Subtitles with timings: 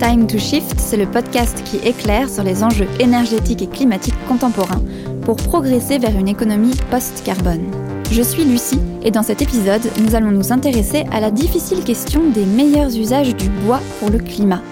[0.00, 4.80] Time to Shift, c'est le podcast qui éclaire sur les enjeux énergétiques et climatiques contemporains
[5.26, 7.70] pour progresser vers une économie post-carbone.
[8.10, 12.30] Je suis Lucie et dans cet épisode, nous allons nous intéresser à la difficile question
[12.30, 14.62] des meilleurs usages du bois pour le climat.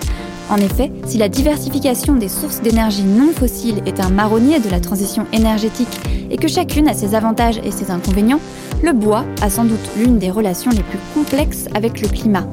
[0.49, 4.81] En effet, si la diversification des sources d'énergie non fossiles est un marronnier de la
[4.81, 6.01] transition énergétique
[6.31, 8.41] et que chacune a ses avantages et ses inconvénients,
[8.83, 12.47] le bois a sans doute l'une des relations les plus complexes avec le climat.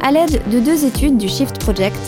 [0.00, 1.98] À l'aide de deux études du Shift Project,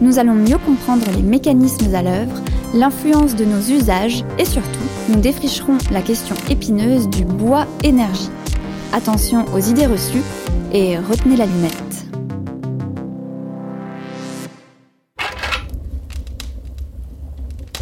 [0.00, 2.40] nous allons mieux comprendre les mécanismes à l'œuvre,
[2.74, 4.68] l'influence de nos usages et surtout,
[5.08, 8.30] nous défricherons la question épineuse du bois énergie.
[8.92, 10.22] Attention aux idées reçues
[10.72, 12.06] et retenez l'allumette.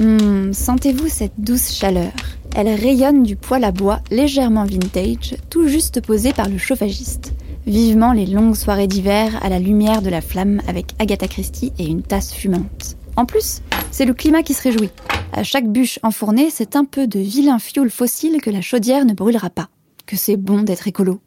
[0.00, 2.12] Hum, sentez-vous cette douce chaleur?
[2.56, 7.34] Elle rayonne du poêle à bois légèrement vintage, tout juste posé par le chauffagiste.
[7.68, 11.84] Vivement les longues soirées d'hiver à la lumière de la flamme avec Agatha Christie et
[11.84, 12.96] une tasse fumante.
[13.14, 13.60] En plus,
[13.90, 14.88] c'est le climat qui se réjouit.
[15.34, 19.12] À chaque bûche enfournée, c'est un peu de vilain fioul fossile que la chaudière ne
[19.12, 19.68] brûlera pas.
[20.06, 21.20] Que c'est bon d'être écolo.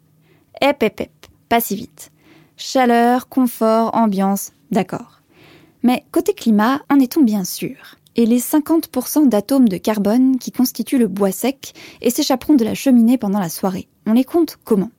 [0.60, 2.10] Hep hep hep, pas si vite.
[2.56, 5.22] Chaleur, confort, ambiance, d'accord.
[5.84, 7.76] Mais côté climat, en est-on bien sûr?
[8.16, 12.74] Et les 50% d'atomes de carbone qui constituent le bois sec et s'échapperont de la
[12.74, 13.86] cheminée pendant la soirée.
[14.06, 14.90] On les compte comment?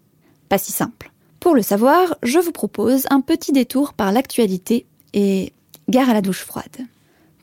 [0.47, 1.12] Pas si simple.
[1.43, 5.51] Pour le savoir, je vous propose un petit détour par l'actualité et
[5.89, 6.87] gare à la douche froide.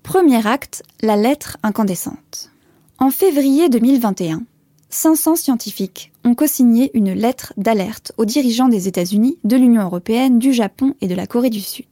[0.02, 2.50] Premier acte, la lettre incandescente.
[2.98, 4.40] En février 2021,
[4.88, 10.54] 500 scientifiques ont co-signé une lettre d'alerte aux dirigeants des États-Unis, de l'Union européenne, du
[10.54, 11.84] Japon et de la Corée du Sud.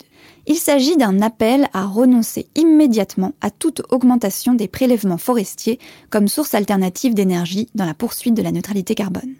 [0.47, 5.79] Il s'agit d'un appel à renoncer immédiatement à toute augmentation des prélèvements forestiers
[6.09, 9.35] comme source alternative d'énergie dans la poursuite de la neutralité carbone.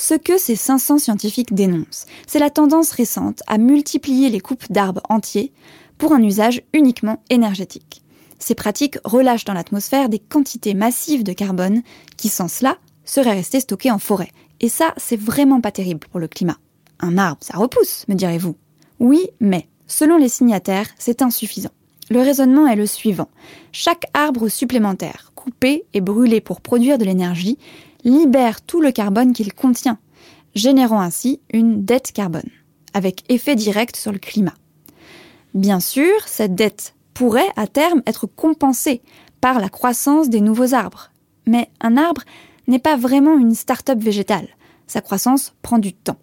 [0.00, 5.02] Ce que ces 500 scientifiques dénoncent, c'est la tendance récente à multiplier les coupes d'arbres
[5.10, 5.52] entiers
[5.98, 8.02] pour un usage uniquement énergétique.
[8.38, 11.82] Ces pratiques relâchent dans l'atmosphère des quantités massives de carbone
[12.16, 14.30] qui, sans cela, seraient restées stockées en forêt.
[14.60, 16.56] Et ça, c'est vraiment pas terrible pour le climat.
[17.00, 18.56] Un arbre, ça repousse, me direz-vous.
[19.00, 21.72] Oui, mais Selon les signataires, c'est insuffisant.
[22.10, 23.28] Le raisonnement est le suivant.
[23.72, 27.58] Chaque arbre supplémentaire, coupé et brûlé pour produire de l'énergie,
[28.04, 29.98] libère tout le carbone qu'il contient,
[30.54, 32.50] générant ainsi une dette carbone,
[32.94, 34.54] avec effet direct sur le climat.
[35.54, 39.02] Bien sûr, cette dette pourrait à terme être compensée
[39.40, 41.10] par la croissance des nouveaux arbres.
[41.46, 42.22] Mais un arbre
[42.68, 44.48] n'est pas vraiment une start-up végétale.
[44.86, 46.18] Sa croissance prend du temps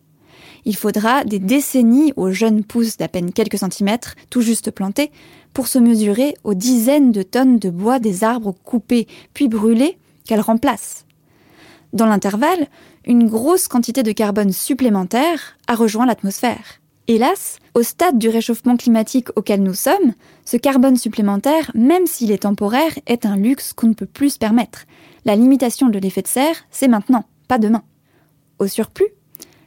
[0.68, 5.12] il faudra des décennies aux jeunes pousses d'à peine quelques centimètres, tout juste plantées,
[5.54, 10.42] pour se mesurer aux dizaines de tonnes de bois des arbres coupés puis brûlés qu'elles
[10.42, 11.07] remplacent.
[11.94, 12.68] Dans l'intervalle,
[13.06, 16.80] une grosse quantité de carbone supplémentaire a rejoint l'atmosphère.
[17.08, 22.44] Hélas, au stade du réchauffement climatique auquel nous sommes, ce carbone supplémentaire, même s'il est
[22.44, 24.84] temporaire, est un luxe qu'on ne peut plus se permettre.
[25.24, 27.84] La limitation de l'effet de serre, c'est maintenant, pas demain.
[28.60, 29.08] Au surplus,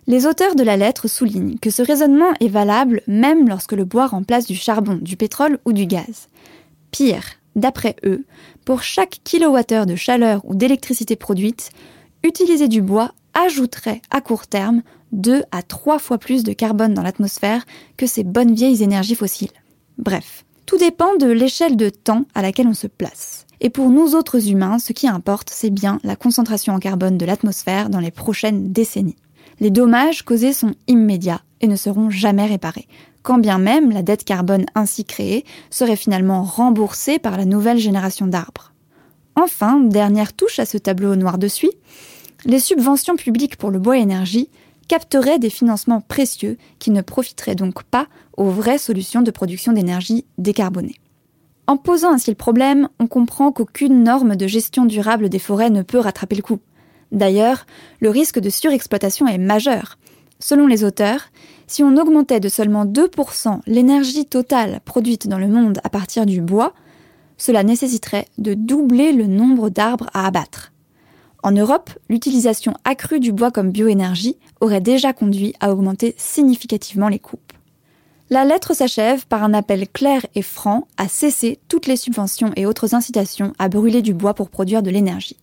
[0.07, 4.07] les auteurs de la lettre soulignent que ce raisonnement est valable même lorsque le bois
[4.07, 6.29] remplace du charbon, du pétrole ou du gaz.
[6.91, 7.25] Pire,
[7.57, 8.27] d'après eux,
[8.67, 11.71] pour chaque kilowattheure de chaleur ou d'électricité produite,
[12.23, 14.83] utiliser du bois ajouterait à court terme
[15.13, 17.65] 2 à 3 fois plus de carbone dans l'atmosphère
[17.97, 19.51] que ces bonnes vieilles énergies fossiles.
[19.99, 23.47] Bref, tout dépend de l'échelle de temps à laquelle on se place.
[23.61, 27.27] Et pour nous autres humains, ce qui importe, c'est bien la concentration en carbone de
[27.27, 29.17] l'atmosphère dans les prochaines décennies
[29.61, 32.89] les dommages causés sont immédiats et ne seront jamais réparés,
[33.23, 38.27] quand bien même la dette carbone ainsi créée serait finalement remboursée par la nouvelle génération
[38.27, 38.73] d'arbres.
[39.37, 41.73] Enfin, dernière touche à ce tableau noir de suie,
[42.45, 44.51] les subventions publiques pour le bois énergie
[44.89, 50.25] capteraient des financements précieux qui ne profiteraient donc pas aux vraies solutions de production d'énergie
[50.39, 50.97] décarbonée.
[51.67, 55.83] En posant ainsi le problème, on comprend qu'aucune norme de gestion durable des forêts ne
[55.83, 56.59] peut rattraper le coup.
[57.13, 57.67] D'ailleurs,
[58.01, 59.97] le risque de surexploitation est majeur.
[60.41, 61.28] Selon les auteurs,
[61.69, 66.41] si on augmentait de seulement 2% l'énergie totale produite dans le monde à partir du
[66.41, 66.72] bois,
[67.41, 70.72] cela nécessiterait de doubler le nombre d'arbres à abattre.
[71.42, 77.19] En Europe, l'utilisation accrue du bois comme bioénergie aurait déjà conduit à augmenter significativement les
[77.19, 77.53] coupes.
[78.28, 82.66] La lettre s'achève par un appel clair et franc à cesser toutes les subventions et
[82.66, 85.39] autres incitations à brûler du bois pour produire de l'énergie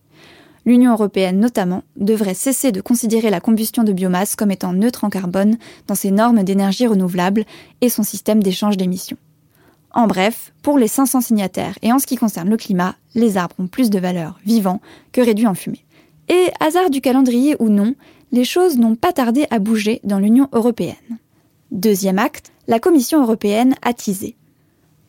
[0.68, 5.10] l'Union européenne notamment devrait cesser de considérer la combustion de biomasse comme étant neutre en
[5.10, 5.56] carbone
[5.86, 7.44] dans ses normes d'énergie renouvelable
[7.80, 9.16] et son système d'échange d'émissions.
[9.94, 13.56] En bref, pour les 500 signataires et en ce qui concerne le climat, les arbres
[13.58, 14.80] ont plus de valeur vivant
[15.12, 15.84] que réduits en fumée.
[16.28, 17.94] Et hasard du calendrier ou non,
[18.32, 21.18] les choses n'ont pas tardé à bouger dans l'Union européenne.
[21.70, 24.36] Deuxième acte, la Commission européenne a teasé.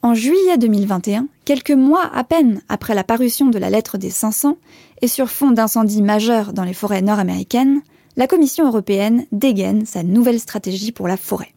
[0.02, 4.58] En juillet 2021, quelques mois à peine après la parution de la lettre des 500,
[5.02, 7.82] et sur fond d'incendies majeurs dans les forêts nord-américaines,
[8.16, 11.54] la Commission européenne dégaine sa nouvelle stratégie pour la forêt.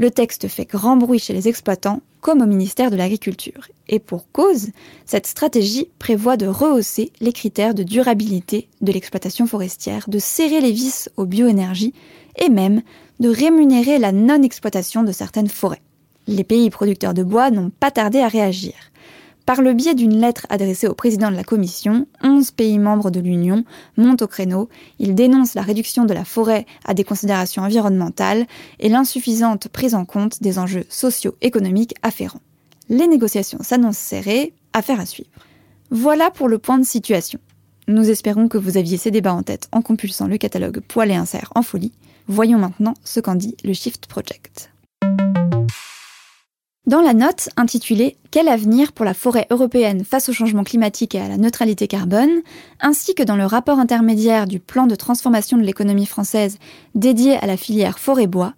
[0.00, 3.68] Le texte fait grand bruit chez les exploitants comme au ministère de l'Agriculture.
[3.86, 4.68] Et pour cause,
[5.04, 10.72] cette stratégie prévoit de rehausser les critères de durabilité de l'exploitation forestière, de serrer les
[10.72, 11.92] vis aux bioénergies
[12.36, 12.80] et même
[13.18, 15.82] de rémunérer la non-exploitation de certaines forêts.
[16.26, 18.72] Les pays producteurs de bois n'ont pas tardé à réagir.
[19.50, 23.18] Par le biais d'une lettre adressée au président de la Commission, 11 pays membres de
[23.18, 23.64] l'Union
[23.96, 24.68] montent au créneau.
[25.00, 28.46] Ils dénoncent la réduction de la forêt à des considérations environnementales
[28.78, 32.38] et l'insuffisante prise en compte des enjeux socio-économiques afférents.
[32.88, 35.30] Les négociations s'annoncent serrées, affaire à suivre.
[35.90, 37.40] Voilà pour le point de situation.
[37.88, 41.16] Nous espérons que vous aviez ces débats en tête en compulsant le catalogue Poil et
[41.16, 41.90] insert en folie.
[42.28, 44.70] Voyons maintenant ce qu'en dit le Shift Project.
[46.86, 51.20] Dans la note intitulée Quel avenir pour la forêt européenne face au changement climatique et
[51.20, 52.40] à la neutralité carbone,
[52.80, 56.56] ainsi que dans le rapport intermédiaire du plan de transformation de l'économie française
[56.94, 58.54] dédié à la filière forêt-bois,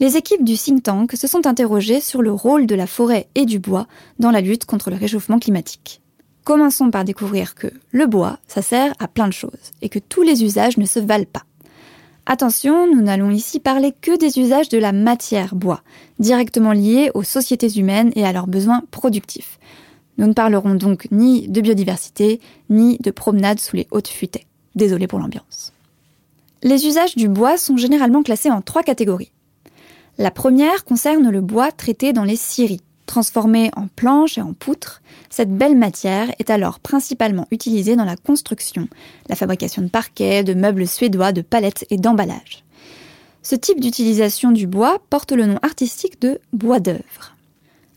[0.00, 3.44] les équipes du think tank se sont interrogées sur le rôle de la forêt et
[3.44, 3.86] du bois
[4.18, 6.00] dans la lutte contre le réchauffement climatique.
[6.44, 10.22] Commençons par découvrir que le bois, ça sert à plein de choses et que tous
[10.22, 11.42] les usages ne se valent pas.
[12.30, 15.80] Attention, nous n'allons ici parler que des usages de la matière bois,
[16.18, 19.58] directement liés aux sociétés humaines et à leurs besoins productifs.
[20.18, 22.38] Nous ne parlerons donc ni de biodiversité,
[22.68, 24.46] ni de promenade sous les hautes futaies.
[24.74, 25.72] Désolé pour l'ambiance.
[26.62, 29.32] Les usages du bois sont généralement classés en trois catégories.
[30.18, 32.82] La première concerne le bois traité dans les scieries.
[33.08, 35.00] Transformée en planches et en poutres,
[35.30, 38.86] cette belle matière est alors principalement utilisée dans la construction,
[39.30, 42.64] la fabrication de parquets, de meubles suédois, de palettes et d'emballages.
[43.42, 47.34] Ce type d'utilisation du bois porte le nom artistique de bois d'œuvre.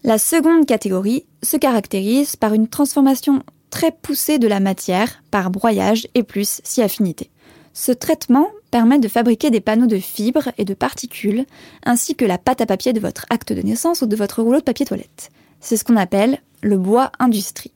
[0.06, 6.08] La seconde catégorie se caractérise par une transformation très poussée de la matière par broyage
[6.16, 7.30] et plus si affinité.
[7.74, 11.46] Ce traitement permet de fabriquer des panneaux de fibres et de particules,
[11.86, 14.60] ainsi que la pâte à papier de votre acte de naissance ou de votre rouleau
[14.60, 15.30] de papier toilette.
[15.60, 17.74] C'est ce qu'on appelle le bois industrie.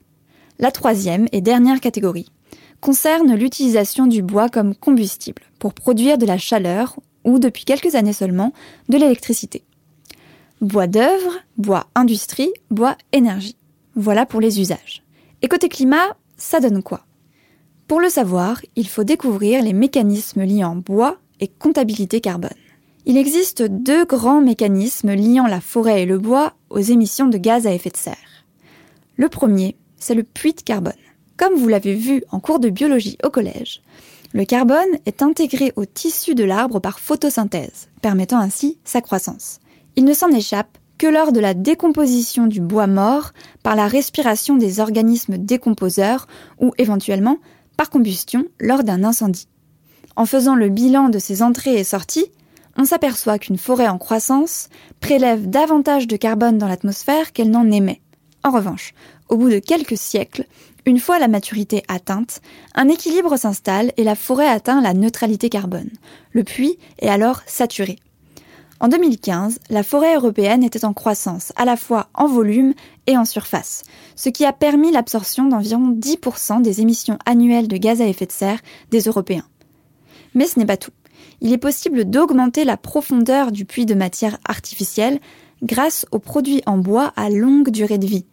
[0.58, 2.30] La troisième et dernière catégorie
[2.80, 8.12] concerne l'utilisation du bois comme combustible pour produire de la chaleur ou, depuis quelques années
[8.12, 8.52] seulement,
[8.88, 9.64] de l'électricité.
[10.60, 13.56] Bois d'œuvre, bois industrie, bois énergie.
[13.94, 15.02] Voilà pour les usages.
[15.42, 17.05] Et côté climat, ça donne quoi?
[17.88, 22.50] Pour le savoir, il faut découvrir les mécanismes liant bois et comptabilité carbone.
[23.04, 27.66] Il existe deux grands mécanismes liant la forêt et le bois aux émissions de gaz
[27.66, 28.44] à effet de serre.
[29.16, 30.92] Le premier, c'est le puits de carbone.
[31.36, 33.82] Comme vous l'avez vu en cours de biologie au collège,
[34.32, 39.60] le carbone est intégré au tissu de l'arbre par photosynthèse, permettant ainsi sa croissance.
[39.94, 43.32] Il ne s'en échappe que lors de la décomposition du bois mort
[43.62, 46.26] par la respiration des organismes décomposeurs
[46.58, 47.38] ou éventuellement
[47.76, 49.48] par combustion lors d'un incendie.
[50.16, 52.30] En faisant le bilan de ces entrées et sorties,
[52.78, 54.68] on s'aperçoit qu'une forêt en croissance
[55.00, 58.00] prélève davantage de carbone dans l'atmosphère qu'elle n'en émet.
[58.44, 58.94] En revanche,
[59.28, 60.46] au bout de quelques siècles,
[60.84, 62.40] une fois la maturité atteinte,
[62.74, 65.90] un équilibre s'installe et la forêt atteint la neutralité carbone.
[66.32, 67.98] Le puits est alors saturé.
[68.78, 72.74] En 2015, la forêt européenne était en croissance, à la fois en volume
[73.06, 73.84] et en surface,
[74.16, 78.32] ce qui a permis l'absorption d'environ 10% des émissions annuelles de gaz à effet de
[78.32, 79.46] serre des Européens.
[80.34, 80.90] Mais ce n'est pas tout.
[81.40, 85.20] Il est possible d'augmenter la profondeur du puits de matière artificielle
[85.62, 88.26] grâce aux produits en bois à longue durée de vie.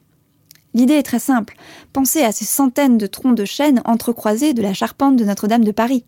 [0.74, 1.56] L'idée est très simple.
[1.94, 5.72] Pensez à ces centaines de troncs de chêne entrecroisés de la charpente de Notre-Dame de
[5.72, 6.06] Paris.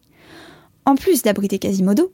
[0.85, 2.11] En plus d'abriter Quasimodo,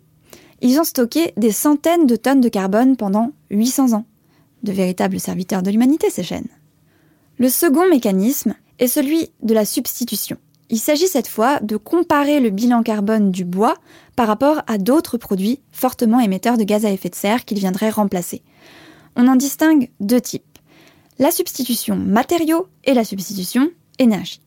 [0.61, 4.05] ils ont stocké des centaines de tonnes de carbone pendant 800 ans.
[4.63, 6.47] De véritables serviteurs de l'humanité, ces chaînes.
[7.37, 10.37] Le second mécanisme est celui de la substitution.
[10.69, 13.75] Il s'agit cette fois de comparer le bilan carbone du bois
[14.15, 17.89] par rapport à d'autres produits fortement émetteurs de gaz à effet de serre qu'il viendrait
[17.89, 18.43] remplacer.
[19.15, 20.59] On en distingue deux types.
[21.19, 24.41] La substitution matériaux et la substitution énergie.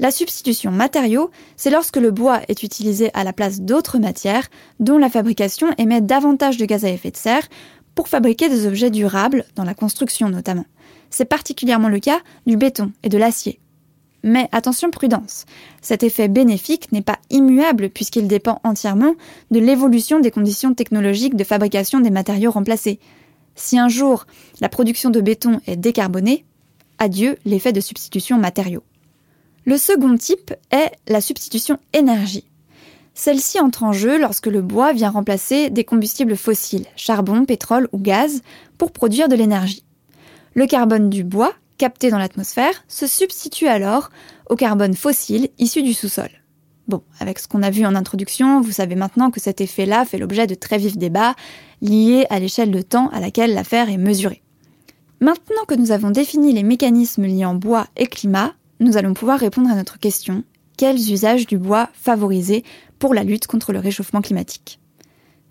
[0.00, 4.48] La substitution matériaux, c'est lorsque le bois est utilisé à la place d'autres matières
[4.80, 7.48] dont la fabrication émet davantage de gaz à effet de serre
[7.94, 10.66] pour fabriquer des objets durables, dans la construction notamment.
[11.10, 13.60] C'est particulièrement le cas du béton et de l'acier.
[14.24, 15.44] Mais attention prudence,
[15.80, 19.14] cet effet bénéfique n'est pas immuable puisqu'il dépend entièrement
[19.52, 22.98] de l'évolution des conditions technologiques de fabrication des matériaux remplacés.
[23.54, 24.26] Si un jour
[24.60, 26.44] la production de béton est décarbonée,
[26.98, 28.82] adieu l'effet de substitution matériaux.
[29.66, 32.44] Le second type est la substitution énergie.
[33.14, 37.98] Celle-ci entre en jeu lorsque le bois vient remplacer des combustibles fossiles, charbon, pétrole ou
[37.98, 38.42] gaz,
[38.76, 39.84] pour produire de l'énergie.
[40.54, 44.10] Le carbone du bois, capté dans l'atmosphère, se substitue alors
[44.50, 46.28] au carbone fossile issu du sous-sol.
[46.86, 50.18] Bon, avec ce qu'on a vu en introduction, vous savez maintenant que cet effet-là fait
[50.18, 51.34] l'objet de très vifs débats
[51.80, 54.42] liés à l'échelle de temps à laquelle l'affaire est mesurée.
[55.20, 59.70] Maintenant que nous avons défini les mécanismes liant bois et climat, nous allons pouvoir répondre
[59.70, 60.44] à notre question
[60.76, 62.64] quels usages du bois favoriser
[62.98, 64.80] pour la lutte contre le réchauffement climatique?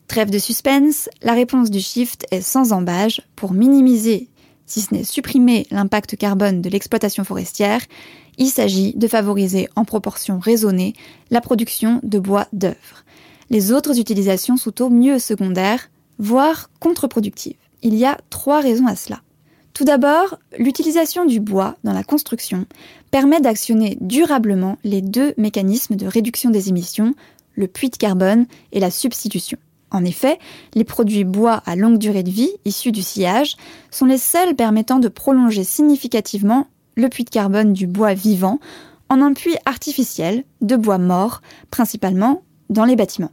[0.08, 4.30] Trêve de suspense, la réponse du shift est sans embâge pour minimiser,
[4.66, 7.82] si ce n'est supprimer l'impact carbone de l'exploitation forestière,
[8.38, 10.94] il s'agit de favoriser en proportion raisonnée
[11.30, 13.04] la production de bois d'œuvre.
[13.50, 17.58] Les autres utilisations sont au mieux secondaires, voire contre-productives.
[17.82, 19.22] Il y a trois raisons à cela.
[19.74, 22.68] Tout d'abord, l'utilisation du bois dans la construction
[23.10, 27.16] permet d'actionner durablement les deux mécanismes de réduction des émissions,
[27.56, 29.58] le puits de carbone et la substitution.
[29.90, 30.38] En effet,
[30.76, 33.56] les produits bois à longue durée de vie, issus du sillage,
[33.90, 38.60] sont les seuls permettant de prolonger significativement le puits de carbone du bois vivant
[39.10, 43.32] en un puits artificiel de bois mort, principalement dans les bâtiments.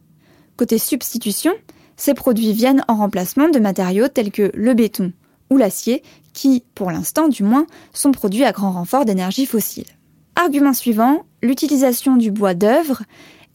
[0.57, 1.53] Côté substitution,
[1.97, 5.13] ces produits viennent en remplacement de matériaux tels que le béton
[5.51, 9.87] ou l'acier, qui, pour l'instant du moins, sont produits à grand renfort d'énergie fossile.
[10.37, 13.03] Argument suivant, l'utilisation du bois d'œuvre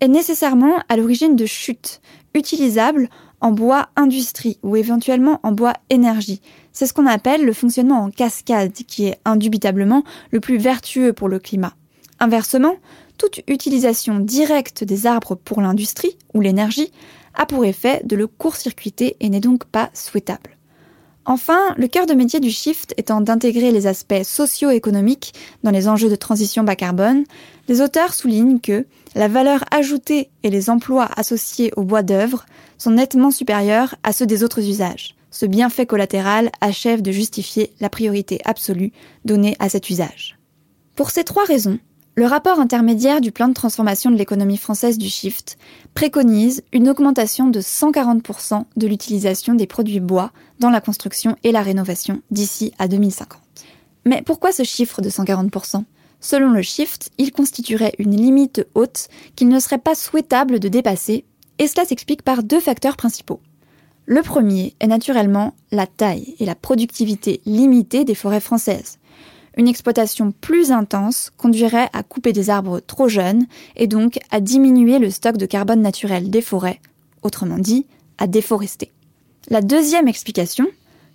[0.01, 2.01] est nécessairement à l'origine de chutes
[2.33, 3.09] utilisables
[3.41, 6.41] en bois industrie ou éventuellement en bois énergie.
[6.73, 11.29] C'est ce qu'on appelle le fonctionnement en cascade qui est indubitablement le plus vertueux pour
[11.29, 11.73] le climat.
[12.19, 12.75] Inversement,
[13.17, 16.91] toute utilisation directe des arbres pour l'industrie ou l'énergie
[17.33, 20.54] a pour effet de le court-circuiter et n'est donc pas souhaitable.
[21.25, 26.09] Enfin, le cœur de métier du shift étant d'intégrer les aspects socio-économiques dans les enjeux
[26.09, 27.23] de transition bas carbone,
[27.67, 32.45] les auteurs soulignent que la valeur ajoutée et les emplois associés au bois d'œuvre
[32.77, 35.15] sont nettement supérieurs à ceux des autres usages.
[35.31, 38.91] Ce bienfait collatéral achève de justifier la priorité absolue
[39.25, 40.37] donnée à cet usage.
[40.95, 41.79] Pour ces trois raisons,
[42.17, 45.57] le rapport intermédiaire du plan de transformation de l'économie française du Shift
[45.93, 51.61] préconise une augmentation de 140% de l'utilisation des produits bois dans la construction et la
[51.61, 53.41] rénovation d'ici à 2050.
[54.05, 55.83] Mais pourquoi ce chiffre de 140%
[56.21, 61.25] Selon le Shift, il constituerait une limite haute qu'il ne serait pas souhaitable de dépasser,
[61.59, 63.41] et cela s'explique par deux facteurs principaux.
[64.05, 68.99] Le premier est naturellement la taille et la productivité limitée des forêts françaises
[69.57, 73.45] une exploitation plus intense conduirait à couper des arbres trop jeunes
[73.75, 76.81] et donc à diminuer le stock de carbone naturel des forêts,
[77.21, 78.91] autrement dit, à déforester.
[79.49, 80.65] La deuxième explication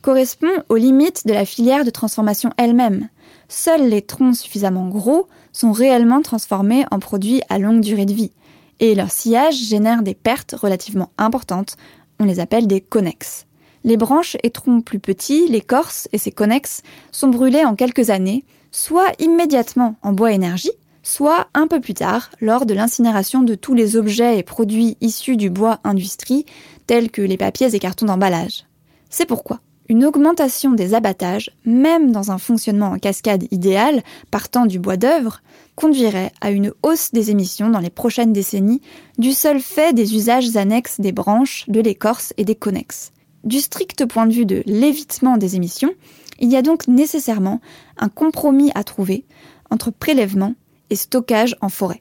[0.02, 3.08] correspond aux limites de la filière de transformation elle-même.
[3.48, 8.32] Seuls les troncs suffisamment gros sont réellement transformés en produits à longue durée de vie,
[8.78, 11.76] et leur sillage génère des pertes relativement importantes,
[12.18, 13.46] on les appelle des connexes.
[13.84, 16.82] Les branches et troncs plus petits, l'écorce et ses connexes,
[17.12, 20.72] sont brûlés en quelques années, soit immédiatement en bois énergie,
[21.02, 25.36] soit un peu plus tard lors de l'incinération de tous les objets et produits issus
[25.36, 26.44] du bois industrie,
[26.86, 28.66] tels que les papiers et cartons d'emballage.
[29.08, 34.78] C'est pourquoi une augmentation des abattages, même dans un fonctionnement en cascade idéal, partant du
[34.78, 35.42] bois d'œuvre,
[35.74, 38.82] conduirait à une hausse des émissions dans les prochaines décennies
[39.18, 43.10] du seul fait des usages annexes des branches, de l'écorce et des connexes.
[43.44, 45.92] Du strict point de vue de l'évitement des émissions,
[46.40, 47.60] il y a donc nécessairement
[47.96, 49.24] un compromis à trouver
[49.70, 50.54] entre prélèvement
[50.90, 52.00] et stockage en forêt.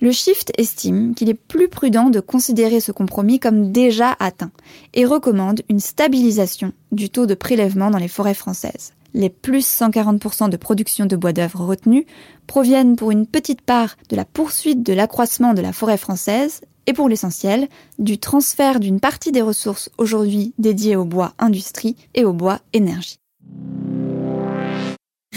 [0.00, 4.52] Le Shift estime qu'il est plus prudent de considérer ce compromis comme déjà atteint
[4.94, 8.92] et recommande une stabilisation du taux de prélèvement dans les forêts françaises.
[9.14, 12.04] Les plus 140% de production de bois d'œuvre retenus
[12.46, 16.94] proviennent pour une petite part de la poursuite de l'accroissement de la forêt française et
[16.94, 17.68] pour l'essentiel,
[17.98, 23.18] du transfert d'une partie des ressources aujourd'hui dédiées au bois industrie et au bois énergie.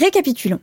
[0.00, 0.60] Récapitulons.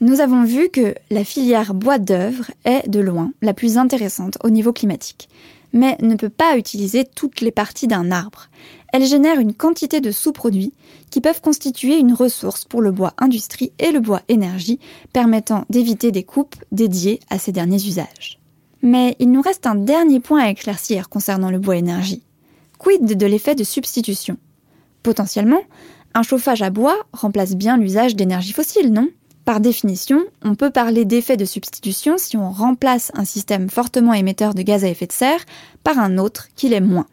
[0.00, 4.48] Nous avons vu que la filière bois d'œuvre est de loin la plus intéressante au
[4.48, 5.28] niveau climatique,
[5.74, 8.48] mais ne peut pas utiliser toutes les parties d'un arbre.
[8.94, 10.72] Elle génère une quantité de sous-produits
[11.10, 14.80] qui peuvent constituer une ressource pour le bois industrie et le bois énergie,
[15.12, 18.39] permettant d'éviter des coupes dédiées à ces derniers usages.
[18.82, 22.22] Mais il nous reste un dernier point à éclaircir concernant le bois énergie.
[22.78, 24.36] Quid de l'effet de substitution?
[25.02, 25.62] Potentiellement,
[26.14, 29.08] un chauffage à bois remplace bien l'usage d'énergie fossile, non?
[29.44, 34.54] Par définition, on peut parler d'effet de substitution si on remplace un système fortement émetteur
[34.54, 35.44] de gaz à effet de serre
[35.82, 37.06] par un autre qui l'est moins.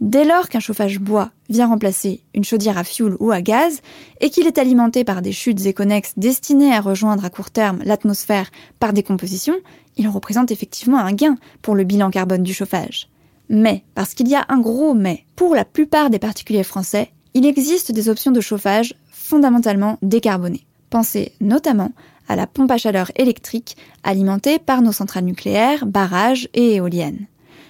[0.00, 3.80] Dès lors qu'un chauffage bois vient remplacer une chaudière à fioul ou à gaz
[4.20, 8.50] et qu'il est alimenté par des chutes éconnexes destinées à rejoindre à court terme l'atmosphère
[8.78, 9.54] par décomposition,
[9.96, 13.08] il représente effectivement un gain pour le bilan carbone du chauffage.
[13.48, 17.44] Mais, parce qu'il y a un gros mais, pour la plupart des particuliers français, Il
[17.44, 20.64] existe des options de chauffage fondamentalement décarbonées.
[20.88, 21.92] Pensez notamment
[22.28, 27.26] à la pompe à chaleur électrique alimentée par nos centrales nucléaires, barrages et éoliennes.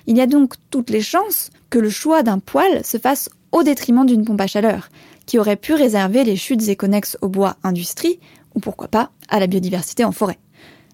[0.06, 3.62] Il y a donc toutes les chances que le choix d'un poêle se fasse au
[3.62, 4.88] détriment d'une pompe à chaleur,
[5.26, 8.20] qui aurait pu réserver les chutes et connexes au bois industrie,
[8.54, 10.38] ou pourquoi pas à la biodiversité en forêt.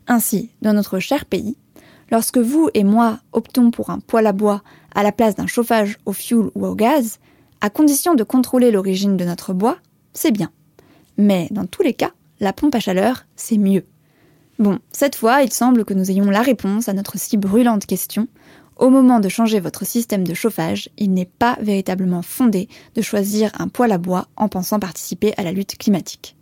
[0.09, 1.57] Ainsi, dans notre cher pays,
[2.11, 4.63] lorsque vous et moi optons pour un poêle à bois
[4.95, 7.19] à la place d'un chauffage au fioul ou au gaz,
[7.61, 9.79] à condition de contrôler l'origine de notre bois,
[10.13, 10.51] c'est bien.
[11.17, 13.85] Mais dans tous les cas, la pompe à chaleur, c'est mieux.
[14.59, 18.29] Bon, cette fois, il semble que nous ayons la réponse à notre si brûlante question.
[18.83, 23.53] Au moment de changer votre système de chauffage, il n'est pas véritablement fondé de choisir
[23.61, 26.35] un poêle à bois en pensant participer à la lutte climatique.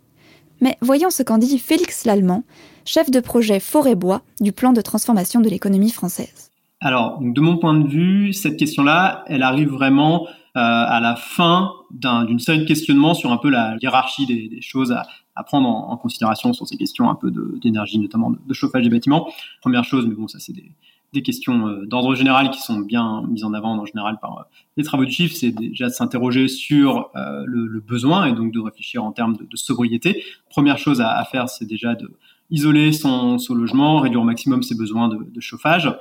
[0.59, 2.43] Mais voyons ce qu'en dit Félix Lallemand,
[2.83, 6.49] chef de projet Forêt-Bois du plan de transformation de l'économie française.
[6.79, 11.71] Alors, de mon point de vue, cette question-là, elle arrive vraiment euh, à la fin
[11.91, 15.05] d'une série de questionnements sur un peu la hiérarchie des, choses à,
[15.35, 17.31] à prendre en, considération sur ces questions un peu
[17.61, 19.31] d'énergie, notamment de, chauffage des bâtiments.
[19.61, 20.71] Première chose, mais bon, ça c'est des,
[21.13, 24.43] des, questions euh, d'ordre général qui sont bien mises en avant en général par euh,
[24.77, 28.59] les travaux du chiffre, c'est déjà de s'interroger sur le, le, besoin et donc de
[28.59, 30.23] réfléchir en termes de, sobriété.
[30.49, 32.11] Première chose à, faire, c'est déjà de
[32.49, 35.93] isoler son, logement, réduire au maximum ses besoins de, chauffage.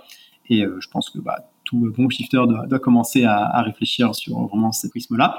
[0.48, 4.38] Et je pense que bah, tout bon shifter doit, doit commencer à, à, réfléchir sur
[4.46, 5.36] vraiment ces prismes-là.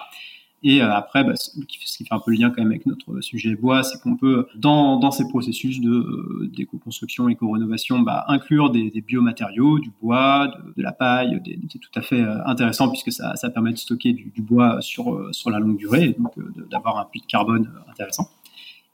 [0.63, 3.19] Et euh, après, bah, ce qui fait un peu le lien quand même avec notre
[3.21, 8.69] sujet bois, c'est qu'on peut, dans, dans ces processus de euh, d'éco-construction, éco-rénovation, bah, inclure
[8.69, 11.41] des, des, biomatériaux, du bois, de, de la paille.
[11.71, 14.81] C'est tout à fait euh, intéressant puisque ça, ça permet de stocker du, du bois
[14.81, 16.33] sur, euh, sur la longue durée, et donc
[16.69, 18.29] d'avoir un puits de carbone intéressant.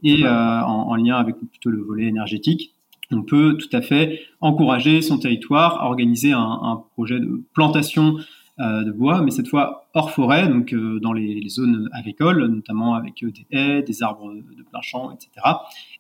[0.04, 2.76] Et en, en, lien avec plutôt le volet énergétique,
[3.12, 8.18] on peut tout à fait encourager son territoire à organiser un, un projet de plantation
[8.18, 8.22] euh,
[8.60, 12.96] de bois, mais cette fois hors forêt, donc euh, dans les, les, zones agricoles, notamment
[12.96, 15.30] avec euh, des haies, des arbres de plein champ, etc.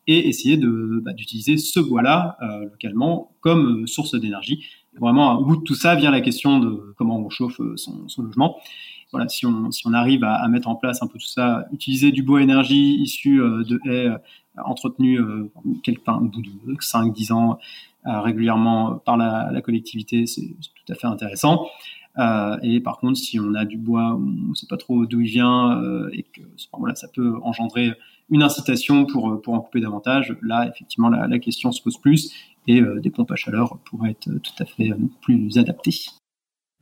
[0.07, 2.37] Et essayer de bah, d'utiliser ce bois-là
[2.71, 4.65] localement comme source d'énergie.
[4.99, 8.21] Vraiment, au bout de tout ça vient la question de comment on chauffe son, son
[8.23, 8.57] logement.
[9.11, 11.65] Voilà, si on, si on arrive à, à, mettre en place un peu tout ça,
[11.71, 14.09] utiliser du bois énergie issu de haies
[14.57, 15.19] entretenues
[15.83, 17.59] quelque, au bout de 5-10 ans
[18.05, 21.67] régulièrement par la, la collectivité, c'est tout à fait intéressant.
[22.17, 25.21] Euh, et par contre, si on a du bois, on ne sait pas trop d'où
[25.21, 26.41] il vient euh, et que
[26.77, 27.91] voilà, ça peut engendrer
[28.29, 32.31] une incitation pour, pour en couper davantage, là, effectivement, la, la question se pose plus
[32.67, 35.95] et euh, des pompes à chaleur pourraient être tout à fait plus adaptées.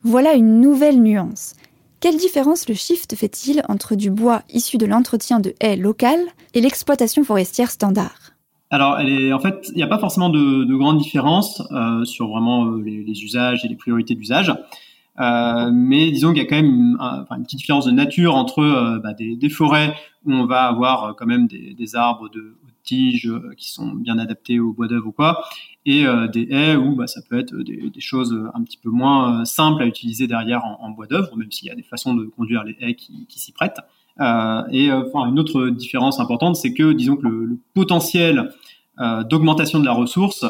[0.02, 1.54] Voilà une nouvelle nuance.
[2.00, 6.62] Quelle différence le shift fait-il entre du bois issu de l'entretien de haies locales et
[6.62, 8.34] l'exploitation forestière standard?
[8.70, 12.04] Alors, elle est, en fait, il n'y a pas forcément de, de grandes différences euh,
[12.04, 14.54] sur vraiment les, les, usages et les priorités d'usage.
[15.20, 19.00] Euh, mais disons qu'il y a quand même une, petite différence de nature entre euh,
[19.00, 23.72] bah, des, forêts où on va avoir euh, quand même des, arbres de tiges qui
[23.72, 25.44] sont bien adaptés au bois d'œuvre ou quoi,
[25.88, 29.82] et des haies où bah, ça peut être des, choses un petit peu moins simples
[29.82, 32.78] à utiliser derrière en, bois d'œuvre, même s'il y a des façons de conduire les
[32.80, 33.80] haies qui, s'y prêtent.
[34.20, 38.52] Et une autre différence importante, c'est que disons que le, potentiel
[39.00, 40.46] d'augmentation de la ressource,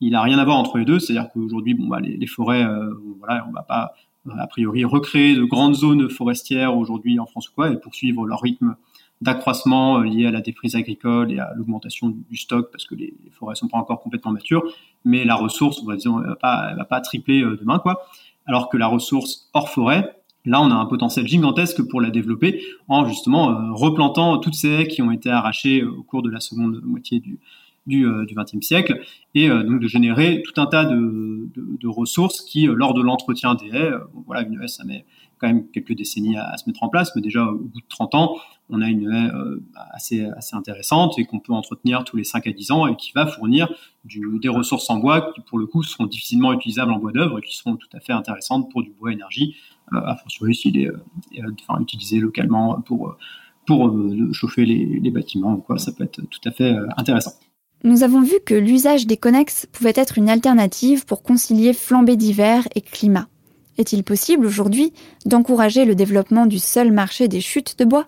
[0.00, 0.98] il a rien à voir entre les deux.
[0.98, 3.92] C'est-à-dire qu'aujourd'hui, bon, bah, les, les forêts, euh, voilà, on va pas
[4.38, 8.40] a priori recréer de grandes zones forestières aujourd'hui en France ou quoi et poursuivre leur
[8.40, 8.76] rythme
[9.20, 13.14] d'accroissement euh, lié à la déprise agricole et à l'augmentation du stock parce que les,
[13.32, 14.62] forêts sont pas encore complètement matures,
[15.04, 18.06] mais la ressource, on va dire, elle va pas, va pas tripler euh, demain quoi.
[18.46, 22.62] Alors que la ressource hors forêt, là, on a un potentiel gigantesque pour la développer
[22.88, 26.40] en justement euh, replantant toutes ces haies qui ont été arrachées au cours de la
[26.40, 27.38] seconde moitié du,
[27.86, 29.00] du euh, XXe siècle,
[29.34, 32.94] et euh, donc de générer tout un tas de, de, de ressources qui, euh, lors
[32.94, 33.92] de l'entretien des haies,
[34.26, 35.04] voilà, une haie, ça met
[35.38, 37.86] quand même quelques décennies à, à, se mettre en place, mais déjà au bout de
[37.88, 38.36] 30 ans,
[38.68, 39.30] on a une haie
[39.92, 43.10] assez, assez intéressante et qu'on peut entretenir tous les 5 à 10 ans et qui
[43.14, 43.68] va fournir
[44.04, 47.38] du, des ressources en bois qui, pour le coup, seront difficilement utilisables en bois d'œuvre
[47.38, 49.56] et qui seront tout à fait intéressantes pour du bois énergie,
[49.90, 50.90] a fortiori s'il est
[51.66, 53.16] enfin, utilisé localement pour,
[53.66, 53.92] pour
[54.32, 55.56] chauffer les, les bâtiments.
[55.56, 55.78] Quoi.
[55.78, 57.32] Ça peut être tout à fait intéressant.
[57.82, 62.68] Nous avons vu que l'usage des connexes pouvait être une alternative pour concilier flambée d'hiver
[62.74, 63.28] et climat.
[63.78, 64.92] Est-il possible aujourd'hui
[65.24, 68.06] d'encourager le développement du seul marché des chutes de bois?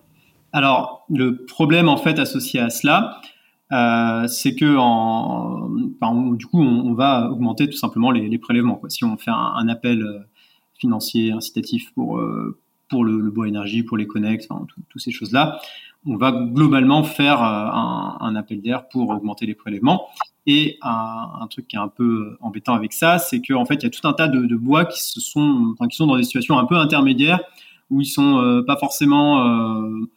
[0.51, 3.19] Alors, le problème en fait associé à cela,
[3.71, 4.75] euh, c'est que
[6.35, 8.79] du coup, on, va augmenter tout simplement les, prélèvements.
[8.89, 10.19] Si on fait un, appel euh,
[10.75, 12.59] financier incitatif pour euh,
[12.89, 14.47] pour le, bois énergie, pour les connexes,
[14.89, 15.59] toutes ces choses-là,
[16.05, 17.67] on va globalement faire euh,
[18.19, 20.07] un, appel d'air pour augmenter les prélèvements.
[20.45, 23.85] Et un, truc qui est un peu embêtant avec ça, c'est qu'en fait, il y
[23.85, 26.59] a tout un tas de, bois qui se sont, enfin, qui sont dans des situations
[26.59, 27.39] un peu intermédiaires
[27.89, 30.07] où ils sont pas forcément, enfin,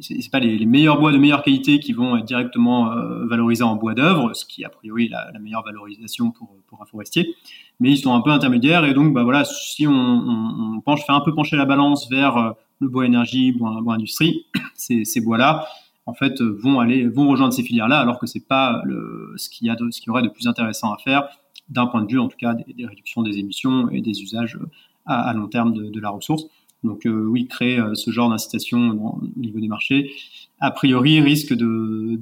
[0.00, 2.94] c'est pas les, meilleurs bois de meilleure qualité qui vont être directement
[3.26, 7.34] valorisés en bois d'œuvre, ce qui a priori la, meilleure valorisation pour, pour un forestier.
[7.80, 11.20] Mais ils sont un peu intermédiaires et donc bah voilà, si on, penche, fait un
[11.20, 15.66] peu pencher la balance vers le bois énergie, bois, bois industrie, ces, ces bois-là,
[16.08, 19.66] en fait, vont aller, vont rejoindre ces filières-là, alors que c'est pas le, ce qu'il
[19.66, 21.28] y a ce qui aurait de plus intéressant à faire
[21.68, 24.58] d'un point de vue, en tout cas, des, réductions des émissions et des usages
[25.04, 26.46] à, long terme de, la ressource.
[26.84, 30.12] Donc euh, oui, créer euh, ce genre d'incitation au niveau des marchés,
[30.60, 32.20] a priori, risque de,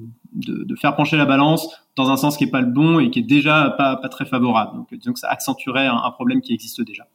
[0.81, 3.23] faire pencher la balance dans un sens qui n'est pas le bon et qui est
[3.23, 4.77] déjà pas, pas très favorable.
[4.77, 7.07] Donc disons que ça accentuerait un problème qui existe déjà.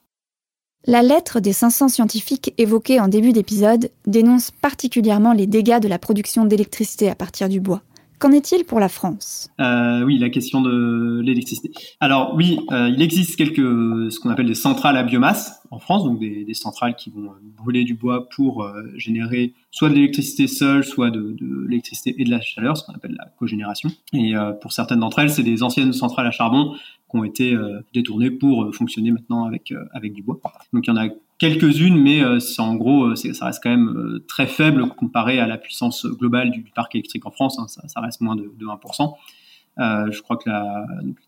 [0.86, 6.00] La lettre des 500 scientifiques évoquée en début d'épisode dénonce particulièrement les dégâts de la
[6.00, 7.84] production d'électricité à partir du bois.
[8.22, 9.50] Qu'en est-il pour la France?
[9.60, 11.72] Euh, Oui, la question de l'électricité.
[12.00, 16.04] Alors oui, euh, il existe quelques ce qu'on appelle des centrales à biomasse en France,
[16.04, 20.84] donc des, centrales qui vont brûler du bois pour euh, générer soit de l'électricité seule,
[20.84, 23.90] soit de, de l'électricité et de la chaleur, ce qu'on appelle la cogénération.
[24.14, 26.76] Et pour certaines d'entre elles, c'est des anciennes centrales à charbon
[27.10, 27.58] qui ont été
[27.92, 30.40] détournées pour fonctionner maintenant avec avec du bois.
[30.74, 31.08] Donc il y en a
[31.42, 35.40] quelques-unes, mais euh, c'est en gros, euh, ça reste quand même euh, très faible comparé
[35.40, 37.58] à la puissance globale du, parc électrique en France.
[37.58, 39.16] Hein, ça, reste moins de, 1%.
[40.12, 40.86] je crois que la,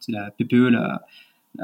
[0.08, 1.02] la PPE, la,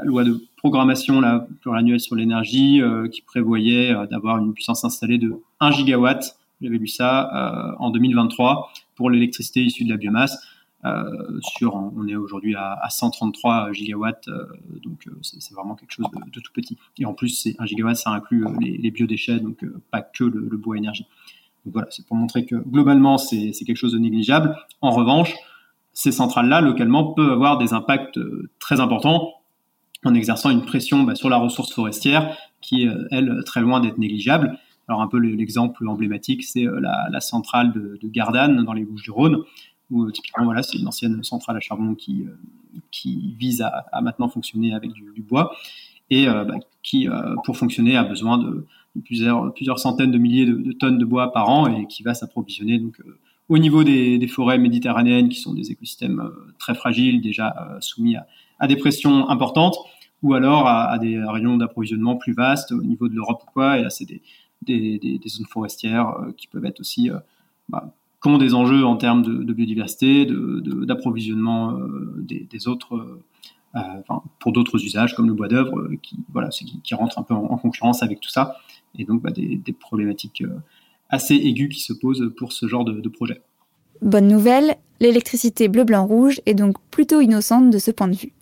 [0.02, 2.80] loi de programmation la pluriannuelle sur l'énergie,
[3.12, 9.10] qui prévoyait d'avoir une puissance installée de 1 gigawatt, j'avais lu ça, en 2023 pour
[9.10, 10.38] l'électricité issue de la biomasse.
[10.86, 14.46] Euh, sur, on est aujourd'hui à, à, 133 gigawatts, euh,
[14.82, 16.78] donc euh, c'est vraiment quelque chose de, tout petit.
[16.98, 20.78] Et en plus, c'est un gigawatt, ça inclut les, biodéchets, donc pas que le, bois
[20.78, 21.06] énergie.
[21.66, 24.56] Donc voilà, c'est pour montrer que globalement, c'est quelque chose de négligeable.
[24.80, 25.34] En revanche,
[25.92, 28.18] ces centrales-là, localement, peuvent avoir des impacts
[28.58, 29.34] très importants
[30.06, 33.98] en exerçant une pression bah, sur la ressource forestière qui est, elle, très loin d'être
[33.98, 34.58] négligeable.
[34.88, 39.44] Alors un peu l'exemple emblématique, c'est la, la, centrale de, de Gardanne dans les Bouches-du-Rhône,
[39.90, 44.28] où euh, typiquement voilà, c'est une ancienne centrale à charbon qui, euh, vise à, maintenant
[44.28, 45.52] fonctionner avec du, bois
[46.10, 47.08] et euh, bah, qui,
[47.44, 48.66] pour fonctionner, a besoin de,
[49.04, 53.00] plusieurs, centaines de milliers de, tonnes de bois par an et qui va s'approvisionner donc
[53.48, 56.22] au niveau des, forêts méditerranéennes qui sont des écosystèmes
[56.58, 58.16] très fragiles, déjà soumis
[58.58, 59.76] à, des pressions importantes,
[60.22, 63.78] ou alors à, des rayons d'approvisionnement plus vastes au niveau de l'Europe ou quoi.
[63.78, 67.10] Et là, c'est des, zones forestières qui peuvent être aussi
[67.68, 72.68] bah, qui ont des enjeux en termes de, de biodiversité, d'approvisionnement de, euh, des, des,
[72.68, 73.22] autres, euh,
[73.76, 77.22] euh, enfin, pour d'autres usages comme le bois d'œuvre, qui, voilà, qui, qui rentrent un
[77.22, 78.56] peu en, concurrence avec tout ça,
[78.98, 80.44] et donc bah, des, des, problématiques
[81.08, 83.40] assez aiguës qui se posent pour ce genre de, de projet.
[84.02, 88.32] Bonne nouvelle, l'électricité bleu-blanc-rouge est donc plutôt innocente de ce point de vue.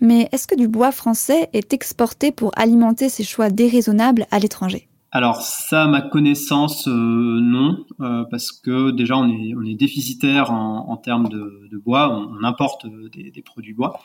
[0.00, 4.89] Mais est-ce que du bois français est exporté pour alimenter ces choix déraisonnables à l'étranger?
[5.12, 9.74] Alors ça, à ma connaissance, euh, non, euh, parce que déjà on est, on est
[9.74, 13.98] déficitaire en, termes de, bois, on, importe des, des, produits bois.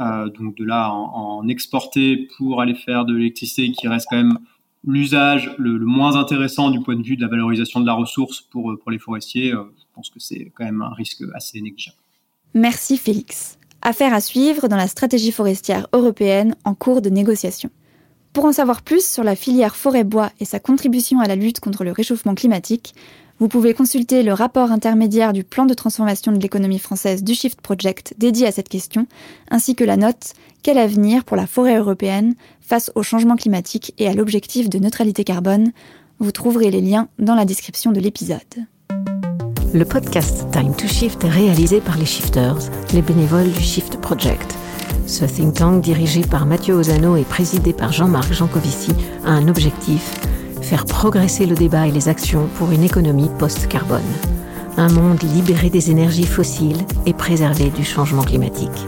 [0.00, 4.16] Euh, donc de là, en, en, exporter pour aller faire de l'électricité qui reste quand
[4.16, 4.38] même
[4.82, 8.40] l'usage le, le, moins intéressant du point de vue de la valorisation de la ressource
[8.40, 11.98] pour, pour les forestiers, je pense que c'est quand même un risque assez négligeable.
[12.54, 13.58] Merci Félix.
[13.82, 17.70] Affaire à suivre dans la stratégie forestière européenne en cours de négociation.
[18.32, 21.82] Pour en savoir plus sur la filière forêt-bois et sa contribution à la lutte contre
[21.82, 22.94] le réchauffement climatique,
[23.40, 27.60] vous pouvez consulter le rapport intermédiaire du plan de transformation de l'économie française du Shift
[27.60, 29.06] Project dédié à cette question,
[29.50, 34.06] ainsi que la note Quel avenir pour la forêt européenne face au changement climatique et
[34.06, 35.72] à l'objectif de neutralité carbone?
[36.20, 38.40] Vous trouverez les liens dans la description de l'épisode.
[39.72, 42.58] Le podcast Time to Shift est réalisé par les Shifters,
[42.92, 44.59] les bénévoles du Shift Project.
[45.10, 48.92] Ce think tank dirigé par Mathieu Ozano et présidé par Jean-Marc Jancovici
[49.24, 50.14] a un objectif,
[50.62, 54.00] faire progresser le débat et les actions pour une économie post-carbone.
[54.76, 58.86] Un monde libéré des énergies fossiles et préservé du changement climatique.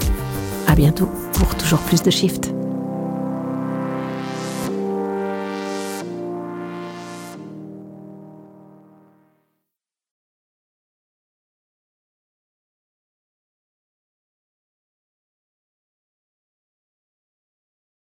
[0.68, 2.54] À bientôt pour toujours plus de Shift.